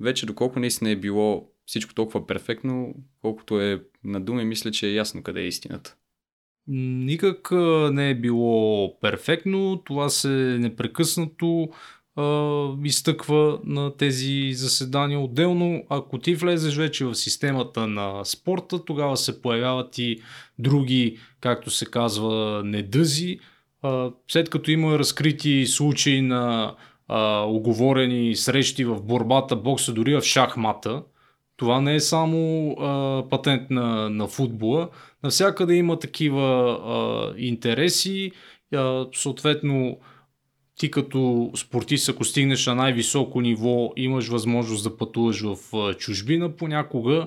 [0.00, 4.92] вече доколко наистина е било всичко толкова перфектно, колкото е на думи, мисля, че е
[4.92, 5.96] ясно къде е истината.
[6.68, 7.50] Никак
[7.92, 10.28] не е било перфектно, това се
[10.60, 11.68] непрекъснато
[12.84, 15.20] изтъква на тези заседания.
[15.20, 20.20] Отделно, ако ти влезеш вече в системата на спорта, тогава се появяват и
[20.58, 23.38] други, както се казва, недъзи.
[23.86, 26.74] А, след като има разкрити случаи на
[27.08, 31.02] а, оговорени срещи в борбата, бокса, дори в шахмата,
[31.56, 34.88] това не е само а, патент на, на футбола.
[35.22, 38.32] Навсякъде има такива а, интереси.
[38.74, 39.98] А, съответно,
[40.78, 45.56] ти като спортист, ако стигнеш на най-високо ниво, имаш възможност да пътуваш в
[45.98, 47.26] чужбина понякога.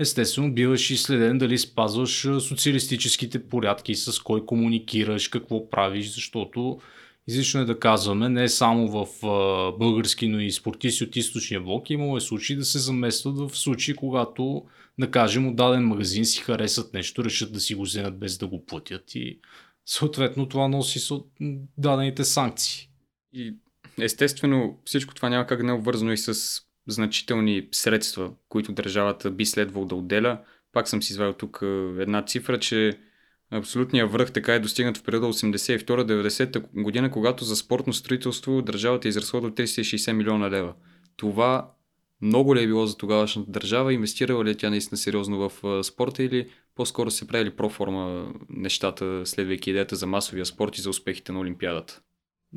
[0.00, 6.80] Естествено, биваш и следен дали спазваш социалистическите порядки, с кой комуникираш, какво правиш, защото
[7.26, 9.06] Излишно е да казваме, не само в
[9.78, 13.96] български, но и спортисти от източния блок, имало е случаи да се заместват в случаи,
[13.96, 14.64] когато,
[14.98, 18.46] да кажем, от даден магазин си харесат нещо, решат да си го вземат без да
[18.46, 19.38] го платят и
[19.86, 21.20] съответно това носи
[21.78, 22.88] дадените санкции.
[23.32, 23.54] И
[24.00, 29.30] естествено всичко това няма как да не е обвързано и с значителни средства, които държавата
[29.30, 30.38] би следвало да отделя.
[30.72, 31.58] Пак съм си извадил тук
[31.98, 32.98] една цифра, че
[33.50, 39.10] Абсолютният връх така е достигнат в периода 82-90 година, когато за спортно строителство държавата е
[39.10, 40.74] изразходва 360 милиона лева.
[41.16, 41.70] Това
[42.20, 43.92] много ли е било за тогавашната държава?
[43.92, 49.70] Инвестирала ли е тя наистина сериозно в спорта или по-скоро се правили проформа нещата, следвайки
[49.70, 52.00] идеята за масовия спорт и за успехите на Олимпиадата?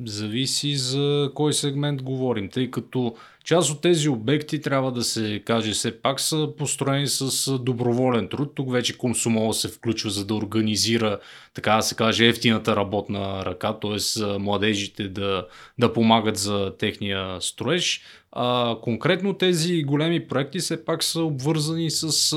[0.05, 3.15] Зависи за кой сегмент говорим, тъй като
[3.47, 8.51] част от тези обекти трябва да се каже все пак са построени с доброволен труд.
[8.55, 11.19] Тук вече комсомола се включва за да организира,
[11.53, 14.23] така да се каже, ефтината работна ръка, т.е.
[14.39, 15.47] младежите да,
[15.79, 18.01] да помагат за техния строеж.
[18.31, 22.35] А, конкретно тези големи проекти все пак са обвързани с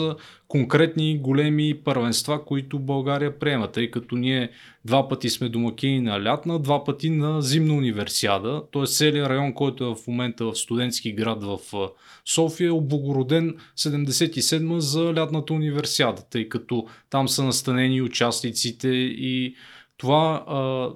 [0.49, 4.51] конкретни големи първенства, които България приема, тъй като ние
[4.85, 8.87] два пъти сме домакини на лятна, два пъти на зимна универсиада, т.е.
[8.87, 11.59] целият район, който е в момента в студентски град в
[12.35, 19.57] София е облагороден 77 за лятната универсиада, тъй като там са настанени участниците и
[19.97, 20.89] това а,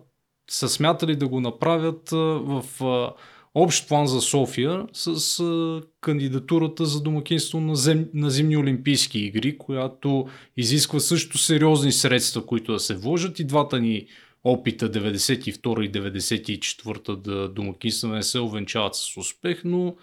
[0.51, 3.13] са смятали да го направят а, в а,
[3.55, 9.59] общ план за София с а, кандидатурата за домакинство на, зем, на зимни олимпийски игри,
[9.59, 14.07] която изисква също сериозни средства, които да се вложат и двата ни
[14.45, 19.95] опита 92 и 94 да домакинстваме се овенчават с успех, но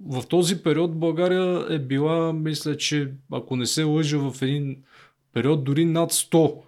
[0.00, 4.76] в този период България е била, мисля, че ако не се лъжа в един
[5.32, 6.62] период дори над 100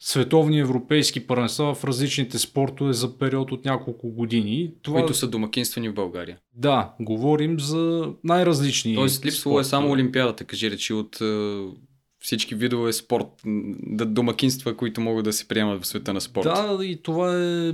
[0.00, 4.72] световни европейски първенства в различните спортове за период от няколко години.
[4.82, 5.00] Това...
[5.00, 6.38] Които са домакинствани в България.
[6.54, 8.94] Да, говорим за най-различни.
[8.94, 11.60] Тоест, липсвало е само Олимпиадата, кажи речи, от е,
[12.22, 16.76] всички видове спорт, да, домакинства, които могат да се приемат в света на спорта.
[16.78, 17.72] Да, и това е,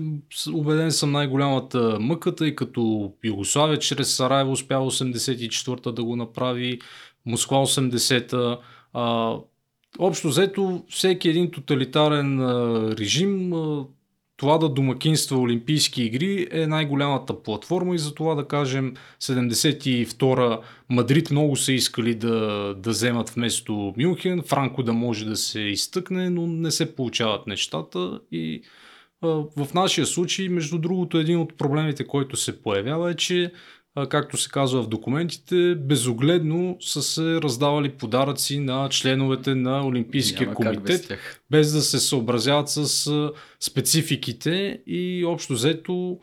[0.53, 6.81] убеден съм, най-голямата мъката, и като Югославия чрез Сараево успява 84-та да го направи,
[7.27, 8.59] Москва 80-та.
[8.93, 9.35] А,
[9.99, 13.87] общо взето, всеки един тоталитарен а, режим а,
[14.39, 21.31] това да домакинства Олимпийски игри е най-голямата платформа и за това да кажем 72-а Мадрид
[21.31, 26.47] много са искали да, да вземат вместо Мюнхен, Франко да може да се изтъкне, но
[26.47, 28.63] не се получават нещата и
[29.23, 33.53] а, в нашия случай, между другото, един от проблемите, който се появява е, че
[34.07, 40.55] както се казва в документите, безогледно са се раздавали подаръци на членовете на Олимпийския Няма
[40.55, 41.19] комитет, без,
[41.51, 46.19] без да се съобразяват с спецификите и общо взето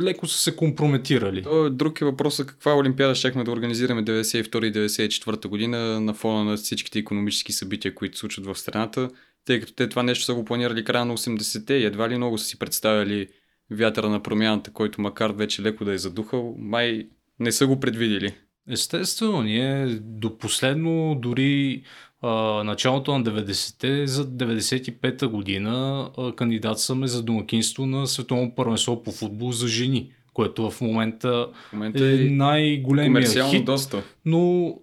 [0.00, 1.42] леко са се компрометирали.
[1.42, 6.44] То, друг е въпросът каква Олимпиада щехме да организираме 92 и 94 година на фона
[6.44, 9.10] на всичките економически събития, които случват в страната,
[9.44, 12.38] тъй като те това нещо са го планирали края на 80-те и едва ли много
[12.38, 13.28] са си представили
[13.70, 17.06] вятъра на промяната, който макар вече леко да е задухал, май
[17.40, 18.34] не са го предвидели.
[18.70, 21.82] Естествено, ние до последно, дори
[22.22, 29.12] а, началото на 90-те, за 95-та година а, кандидатстваме за домакинство на световно първенство по
[29.12, 33.64] футбол за жени, което в момента, в момента е, е най-големия хит.
[33.64, 34.02] доста.
[34.24, 34.74] Но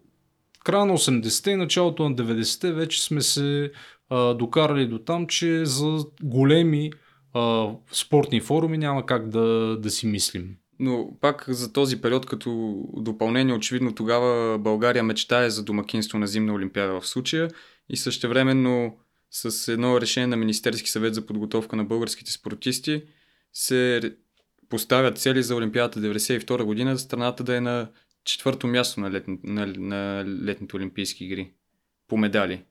[0.63, 3.71] края на 80-те и началото на 90-те вече сме се
[4.09, 6.91] а, докарали до там, че за големи
[7.33, 10.55] а, спортни форуми няма как да, да си мислим.
[10.79, 16.53] Но пак за този период като допълнение, очевидно тогава България мечтае за домакинство на зимна
[16.53, 17.49] олимпиада в случая
[17.89, 18.97] и същевременно
[19.31, 23.03] с едно решение на Министерски съвет за подготовка на българските спортисти
[23.53, 24.01] се
[24.69, 27.89] поставят цели за Олимпиадата 92 година страната да е на
[28.23, 31.51] четвърто място на, летни, на, на летните олимпийски игри
[32.07, 32.63] по медали.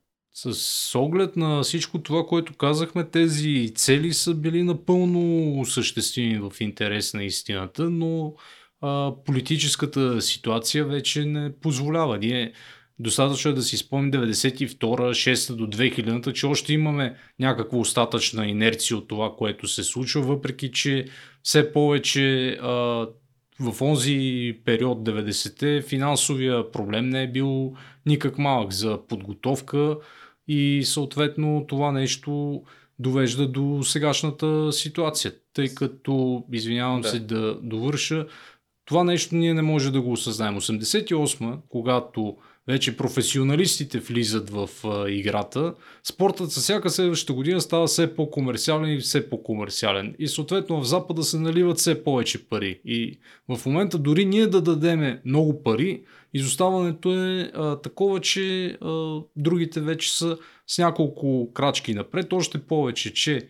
[0.47, 7.14] С оглед на всичко това, което казахме, тези цели са били напълно осъществими в интерес
[7.14, 8.34] на истината, но
[8.80, 12.18] а, политическата ситуация вече не позволява.
[12.18, 12.53] Ние
[12.99, 18.97] достатъчно е да си спомним 92 6 до 2000 че още имаме някаква остатъчна инерция
[18.97, 21.05] от това, което се случва, въпреки че
[21.43, 22.70] все повече а,
[23.61, 27.74] в онзи период 90-те финансовия проблем не е бил
[28.07, 29.97] никак малък за подготовка
[30.49, 32.62] и съответно това нещо
[32.99, 35.32] довежда до сегашната ситуация.
[35.53, 37.09] Тъй като, извинявам да.
[37.09, 38.26] се да довърша,
[38.84, 40.57] това нещо ние не може да го осъзнаем.
[40.57, 42.36] 88 когато
[42.69, 48.99] вече професионалистите влизат в а, играта, спортът със всяка следваща година става все по-комерциален и
[48.99, 50.14] все по-комерциален.
[50.19, 52.81] И съответно в Запада се наливат все повече пари.
[52.85, 56.03] И в момента дори ние да дадеме много пари,
[56.35, 62.33] изоставането е а, такова, че а, другите вече са с няколко крачки напред.
[62.33, 63.49] Още повече, че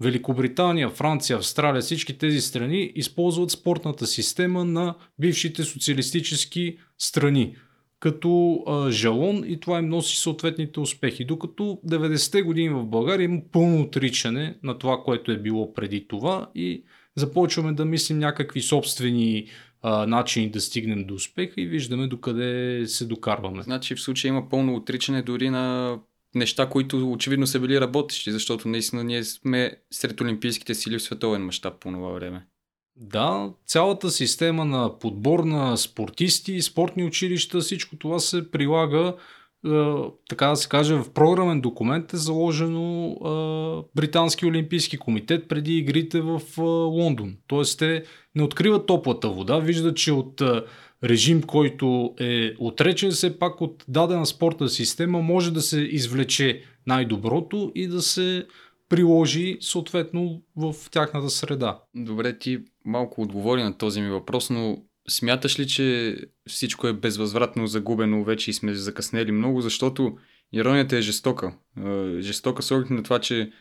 [0.00, 7.56] Великобритания, Франция, Австралия, всички тези страни използват спортната система на бившите социалистически страни
[8.00, 11.24] като а, жалон и това им носи съответните успехи.
[11.24, 16.50] Докато 90-те години в България има пълно отричане на това, което е било преди това
[16.54, 16.84] и
[17.16, 19.46] започваме да мислим някакви собствени
[19.82, 23.62] а, начини да стигнем до успеха и виждаме докъде се докарваме.
[23.62, 25.98] Значи в случая има пълно отричане дори на
[26.34, 31.44] неща, които очевидно са били работещи, защото наистина ние сме сред олимпийските сили в световен
[31.44, 32.46] мащаб по това време.
[33.00, 39.14] Да, цялата система на подбор на спортисти, спортни училища, всичко това се прилага
[40.28, 43.16] така да се каже, в програмен документ е заложено
[43.96, 46.40] Британски олимпийски комитет преди игрите в
[46.88, 47.36] Лондон.
[47.46, 50.42] Тоест те не откриват топлата вода, виждат, че от
[51.04, 57.72] режим, който е отречен все пак от дадена спортна система, може да се извлече най-доброто
[57.74, 58.46] и да се
[58.88, 61.80] приложи съответно в тяхната среда.
[61.94, 66.16] Добре, ти малко отговори на този ми въпрос, но смяташ ли, че
[66.48, 70.18] всичко е безвъзвратно загубено вече и сме закъснели много, защото
[70.52, 71.54] иронията е жестока.
[72.18, 73.52] Жестока с оглед на това, че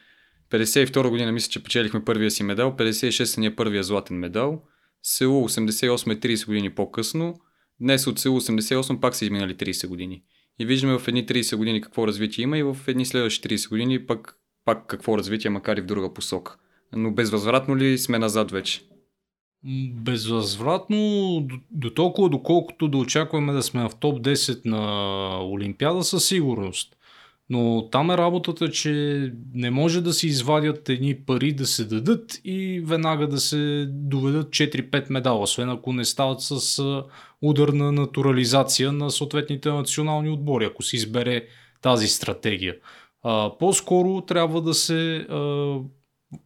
[0.52, 4.64] 52 година мисля, че печелихме първия си медал, 56 ни е първия златен медал,
[5.04, 7.36] Сеул 88 е 30 години по-късно,
[7.80, 10.24] днес от Сеул 88 пак са изминали 30 години.
[10.60, 14.06] И виждаме в едни 30 години какво развитие има и в едни следващи 30 години
[14.06, 14.36] пак,
[14.68, 16.56] пак какво развитие, макар и в друга посока.
[16.96, 18.82] Но безвъзвратно ли сме назад вече?
[19.94, 20.98] Безвъзвратно
[21.42, 26.94] до, до толкова, доколкото да очакваме да сме в топ 10 на Олимпиада със сигурност.
[27.50, 28.92] Но там е работата, че
[29.54, 34.50] не може да се извадят едни пари да се дадат и веднага да се доведат
[34.50, 36.84] 4-5 медала, освен ако не стават с
[37.42, 41.46] удар на натурализация на съответните национални отбори, ако се избере
[41.82, 42.76] тази стратегия.
[43.30, 45.36] А, по-скоро трябва да се а,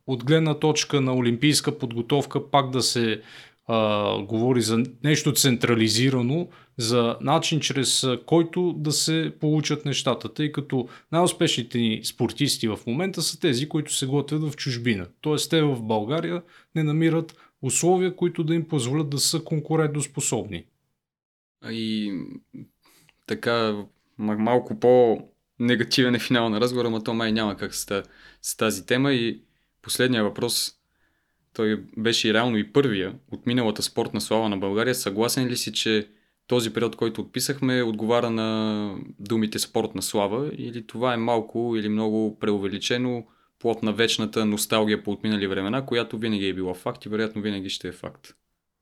[0.07, 3.21] от гледна точка на олимпийска подготовка пак да се
[3.67, 10.87] а, говори за нещо централизирано, за начин чрез който да се получат нещата, тъй като
[11.11, 15.07] най-успешните ни спортисти в момента са тези, които се готвят в чужбина.
[15.21, 16.43] Тоест те в България
[16.75, 20.65] не намират условия, които да им позволят да са конкурентоспособни.
[21.69, 22.13] И
[23.27, 23.85] така
[24.17, 24.79] малко
[25.61, 28.03] по-негативен е финал на разговора, но то май няма как с,
[28.41, 29.41] с тази тема и
[29.81, 30.73] последния въпрос
[31.53, 34.95] той беше и реално и първия от миналата спортна слава на България.
[34.95, 36.07] Съгласен ли си, че
[36.47, 42.39] този период, който отписахме, отговаря на думите спортна слава или това е малко или много
[42.39, 43.25] преувеличено
[43.59, 47.69] плод на вечната носталгия по отминали времена, която винаги е била факт и вероятно винаги
[47.69, 48.35] ще е факт?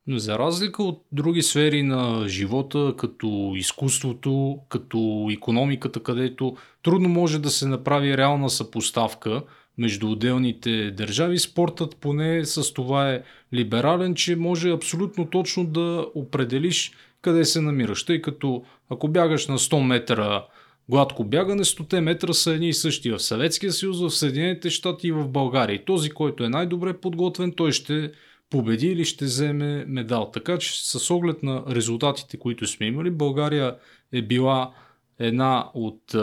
[0.10, 7.50] За разлика от други сфери на живота, като изкуството, като економиката, където трудно може да
[7.50, 9.44] се направи реална съпоставка–
[9.80, 11.40] между отделните държави.
[11.40, 16.92] Спортът поне с това е либерален, че може абсолютно точно да определиш
[17.22, 18.06] къде се намираш.
[18.06, 20.46] Тъй като ако бягаш на 100 метра
[20.90, 25.12] гладко бягане, 100 метра са едни и същи в Съветския съюз, в Съединените щати и
[25.12, 25.76] в България.
[25.76, 28.12] И този, който е най-добре подготвен, той ще
[28.50, 30.32] победи или ще вземе медал.
[30.32, 33.78] Така че с оглед на резултатите, които сме имали, България
[34.12, 34.74] е била
[35.20, 36.16] една от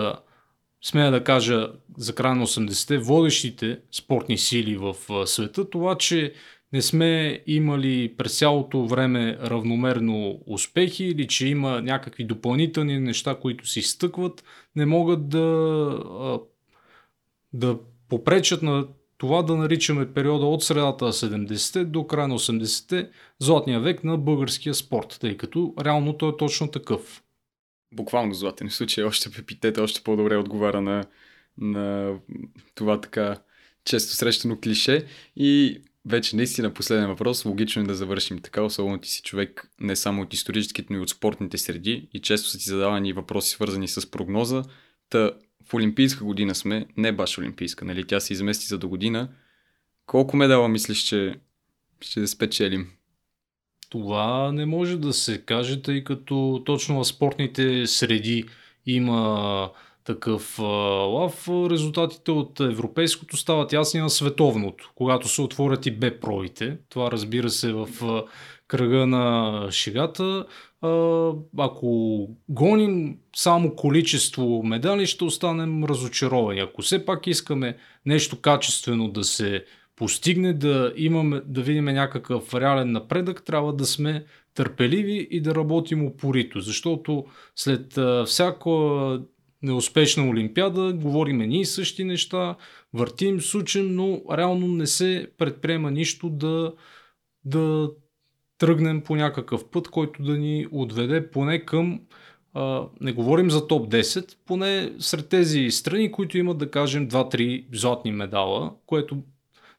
[0.82, 1.68] смея да кажа,
[1.98, 4.96] за края на 80-те, водещите спортни сили в
[5.26, 6.32] света, това, че
[6.72, 13.66] не сме имали през цялото време равномерно успехи или че има някакви допълнителни неща, които
[13.66, 14.44] се изтъкват,
[14.76, 16.40] не могат да,
[17.52, 18.86] да попречат на
[19.18, 24.18] това да наричаме периода от средата на 70-те до края на 80-те златния век на
[24.18, 27.22] българския спорт, тъй като реално той е точно такъв
[27.94, 28.70] буквално златен.
[28.70, 31.04] Случай още епитета още по-добре отговаря на,
[31.58, 32.14] на
[32.74, 33.36] това така
[33.84, 35.06] често срещано клише.
[35.36, 37.44] И вече наистина последен въпрос.
[37.44, 41.02] Логично е да завършим така, особено ти си човек не само от историческите, но и
[41.02, 44.62] от спортните среди и често са ти задавани въпроси свързани с прогноза.
[45.10, 45.30] Та
[45.66, 48.06] в Олимпийска година сме, не баш Олимпийска, нали?
[48.06, 49.28] Тя се измести за до година.
[50.06, 51.34] Колко медала мислиш, че
[52.00, 52.90] ще спечелим?
[53.90, 58.44] Това не може да се каже, тъй като точно в спортните среди
[58.86, 59.70] има
[60.04, 61.48] такъв лав.
[61.48, 66.78] Резултатите от европейското стават ясни на световното, когато се отворят и Б проите.
[66.88, 67.88] Това разбира се в
[68.68, 70.46] кръга на шегата.
[71.58, 76.60] Ако гоним само количество медали, ще останем разочаровани.
[76.60, 79.64] Ако все пак искаме нещо качествено да се
[79.96, 86.04] постигне, да, имаме, да видим някакъв реален напредък, трябва да сме търпеливи и да работим
[86.04, 87.24] упорито, защото
[87.56, 88.70] след всяка
[89.62, 92.56] неуспешна олимпиада говориме ние същи неща,
[92.94, 96.72] въртим, сучим, но реално не се предприема нищо да,
[97.44, 97.90] да
[98.58, 102.00] тръгнем по някакъв път, който да ни отведе поне към
[103.00, 108.12] не говорим за топ 10, поне сред тези страни, които имат да кажем 2-3 златни
[108.12, 109.22] медала, което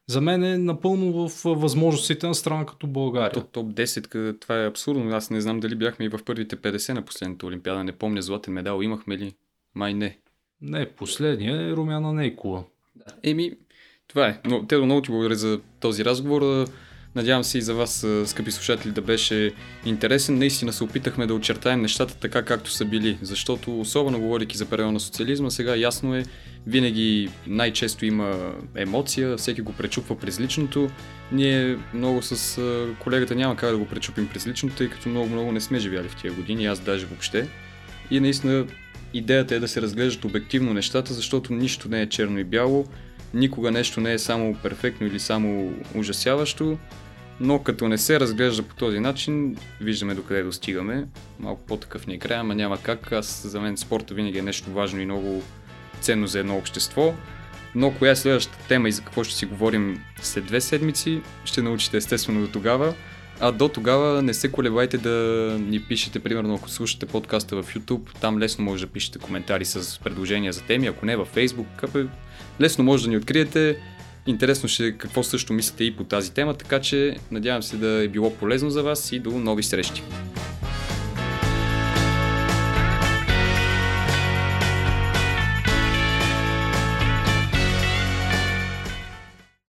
[0.06, 3.32] за мен е напълно в възможностите на страна като България.
[3.32, 5.16] Топ, топ 10, това е абсурдно.
[5.16, 7.84] Аз не знам дали бяхме и в първите 50 на последната Олимпиада.
[7.84, 8.82] Не помня златен медал.
[8.82, 9.34] Имахме ли?
[9.74, 10.18] Май не.
[10.60, 12.64] Не, последния е Румяна Нейкова.
[13.22, 13.52] Еми,
[14.08, 14.40] това е.
[14.44, 16.66] Но Тедо, много ти благодаря за този разговор.
[17.14, 19.52] Надявам се и за вас, скъпи слушатели, да беше
[19.84, 20.38] интересен.
[20.38, 24.92] Наистина се опитахме да очертаем нещата така, както са били, защото особено говоряки за периода
[24.92, 26.24] на социализма, сега ясно е,
[26.66, 30.90] винаги най-често има емоция, всеки го пречупва през личното.
[31.32, 32.60] Ние много с
[32.98, 36.16] колегата няма как да го пречупим през личното, тъй като много-много не сме живяли в
[36.16, 37.48] тия години, аз даже въобще.
[38.10, 38.66] И наистина
[39.14, 42.86] идеята е да се разглеждат обективно нещата, защото нищо не е черно и бяло,
[43.34, 46.78] никога нещо не е само перфектно или само ужасяващо,
[47.40, 51.06] но като не се разглежда по този начин, виждаме докъде достигаме.
[51.38, 53.12] Малко по-такъв ни е край, ама няма как.
[53.12, 55.42] Аз за мен спорта винаги е нещо важно и много
[56.00, 57.14] ценно за едно общество.
[57.74, 61.62] Но коя е следващата тема и за какво ще си говорим след две седмици, ще
[61.62, 62.94] научите естествено до тогава.
[63.40, 65.10] А до тогава не се колебайте да
[65.60, 70.00] ни пишете, примерно ако слушате подкаста в YouTube, там лесно може да пишете коментари с
[70.04, 71.66] предложения за теми, ако не във Facebook,
[72.60, 73.76] лесно може да ни откриете.
[74.26, 77.88] Интересно ще е какво също мислите и по тази тема, така че надявам се да
[78.04, 80.02] е било полезно за вас и до нови срещи.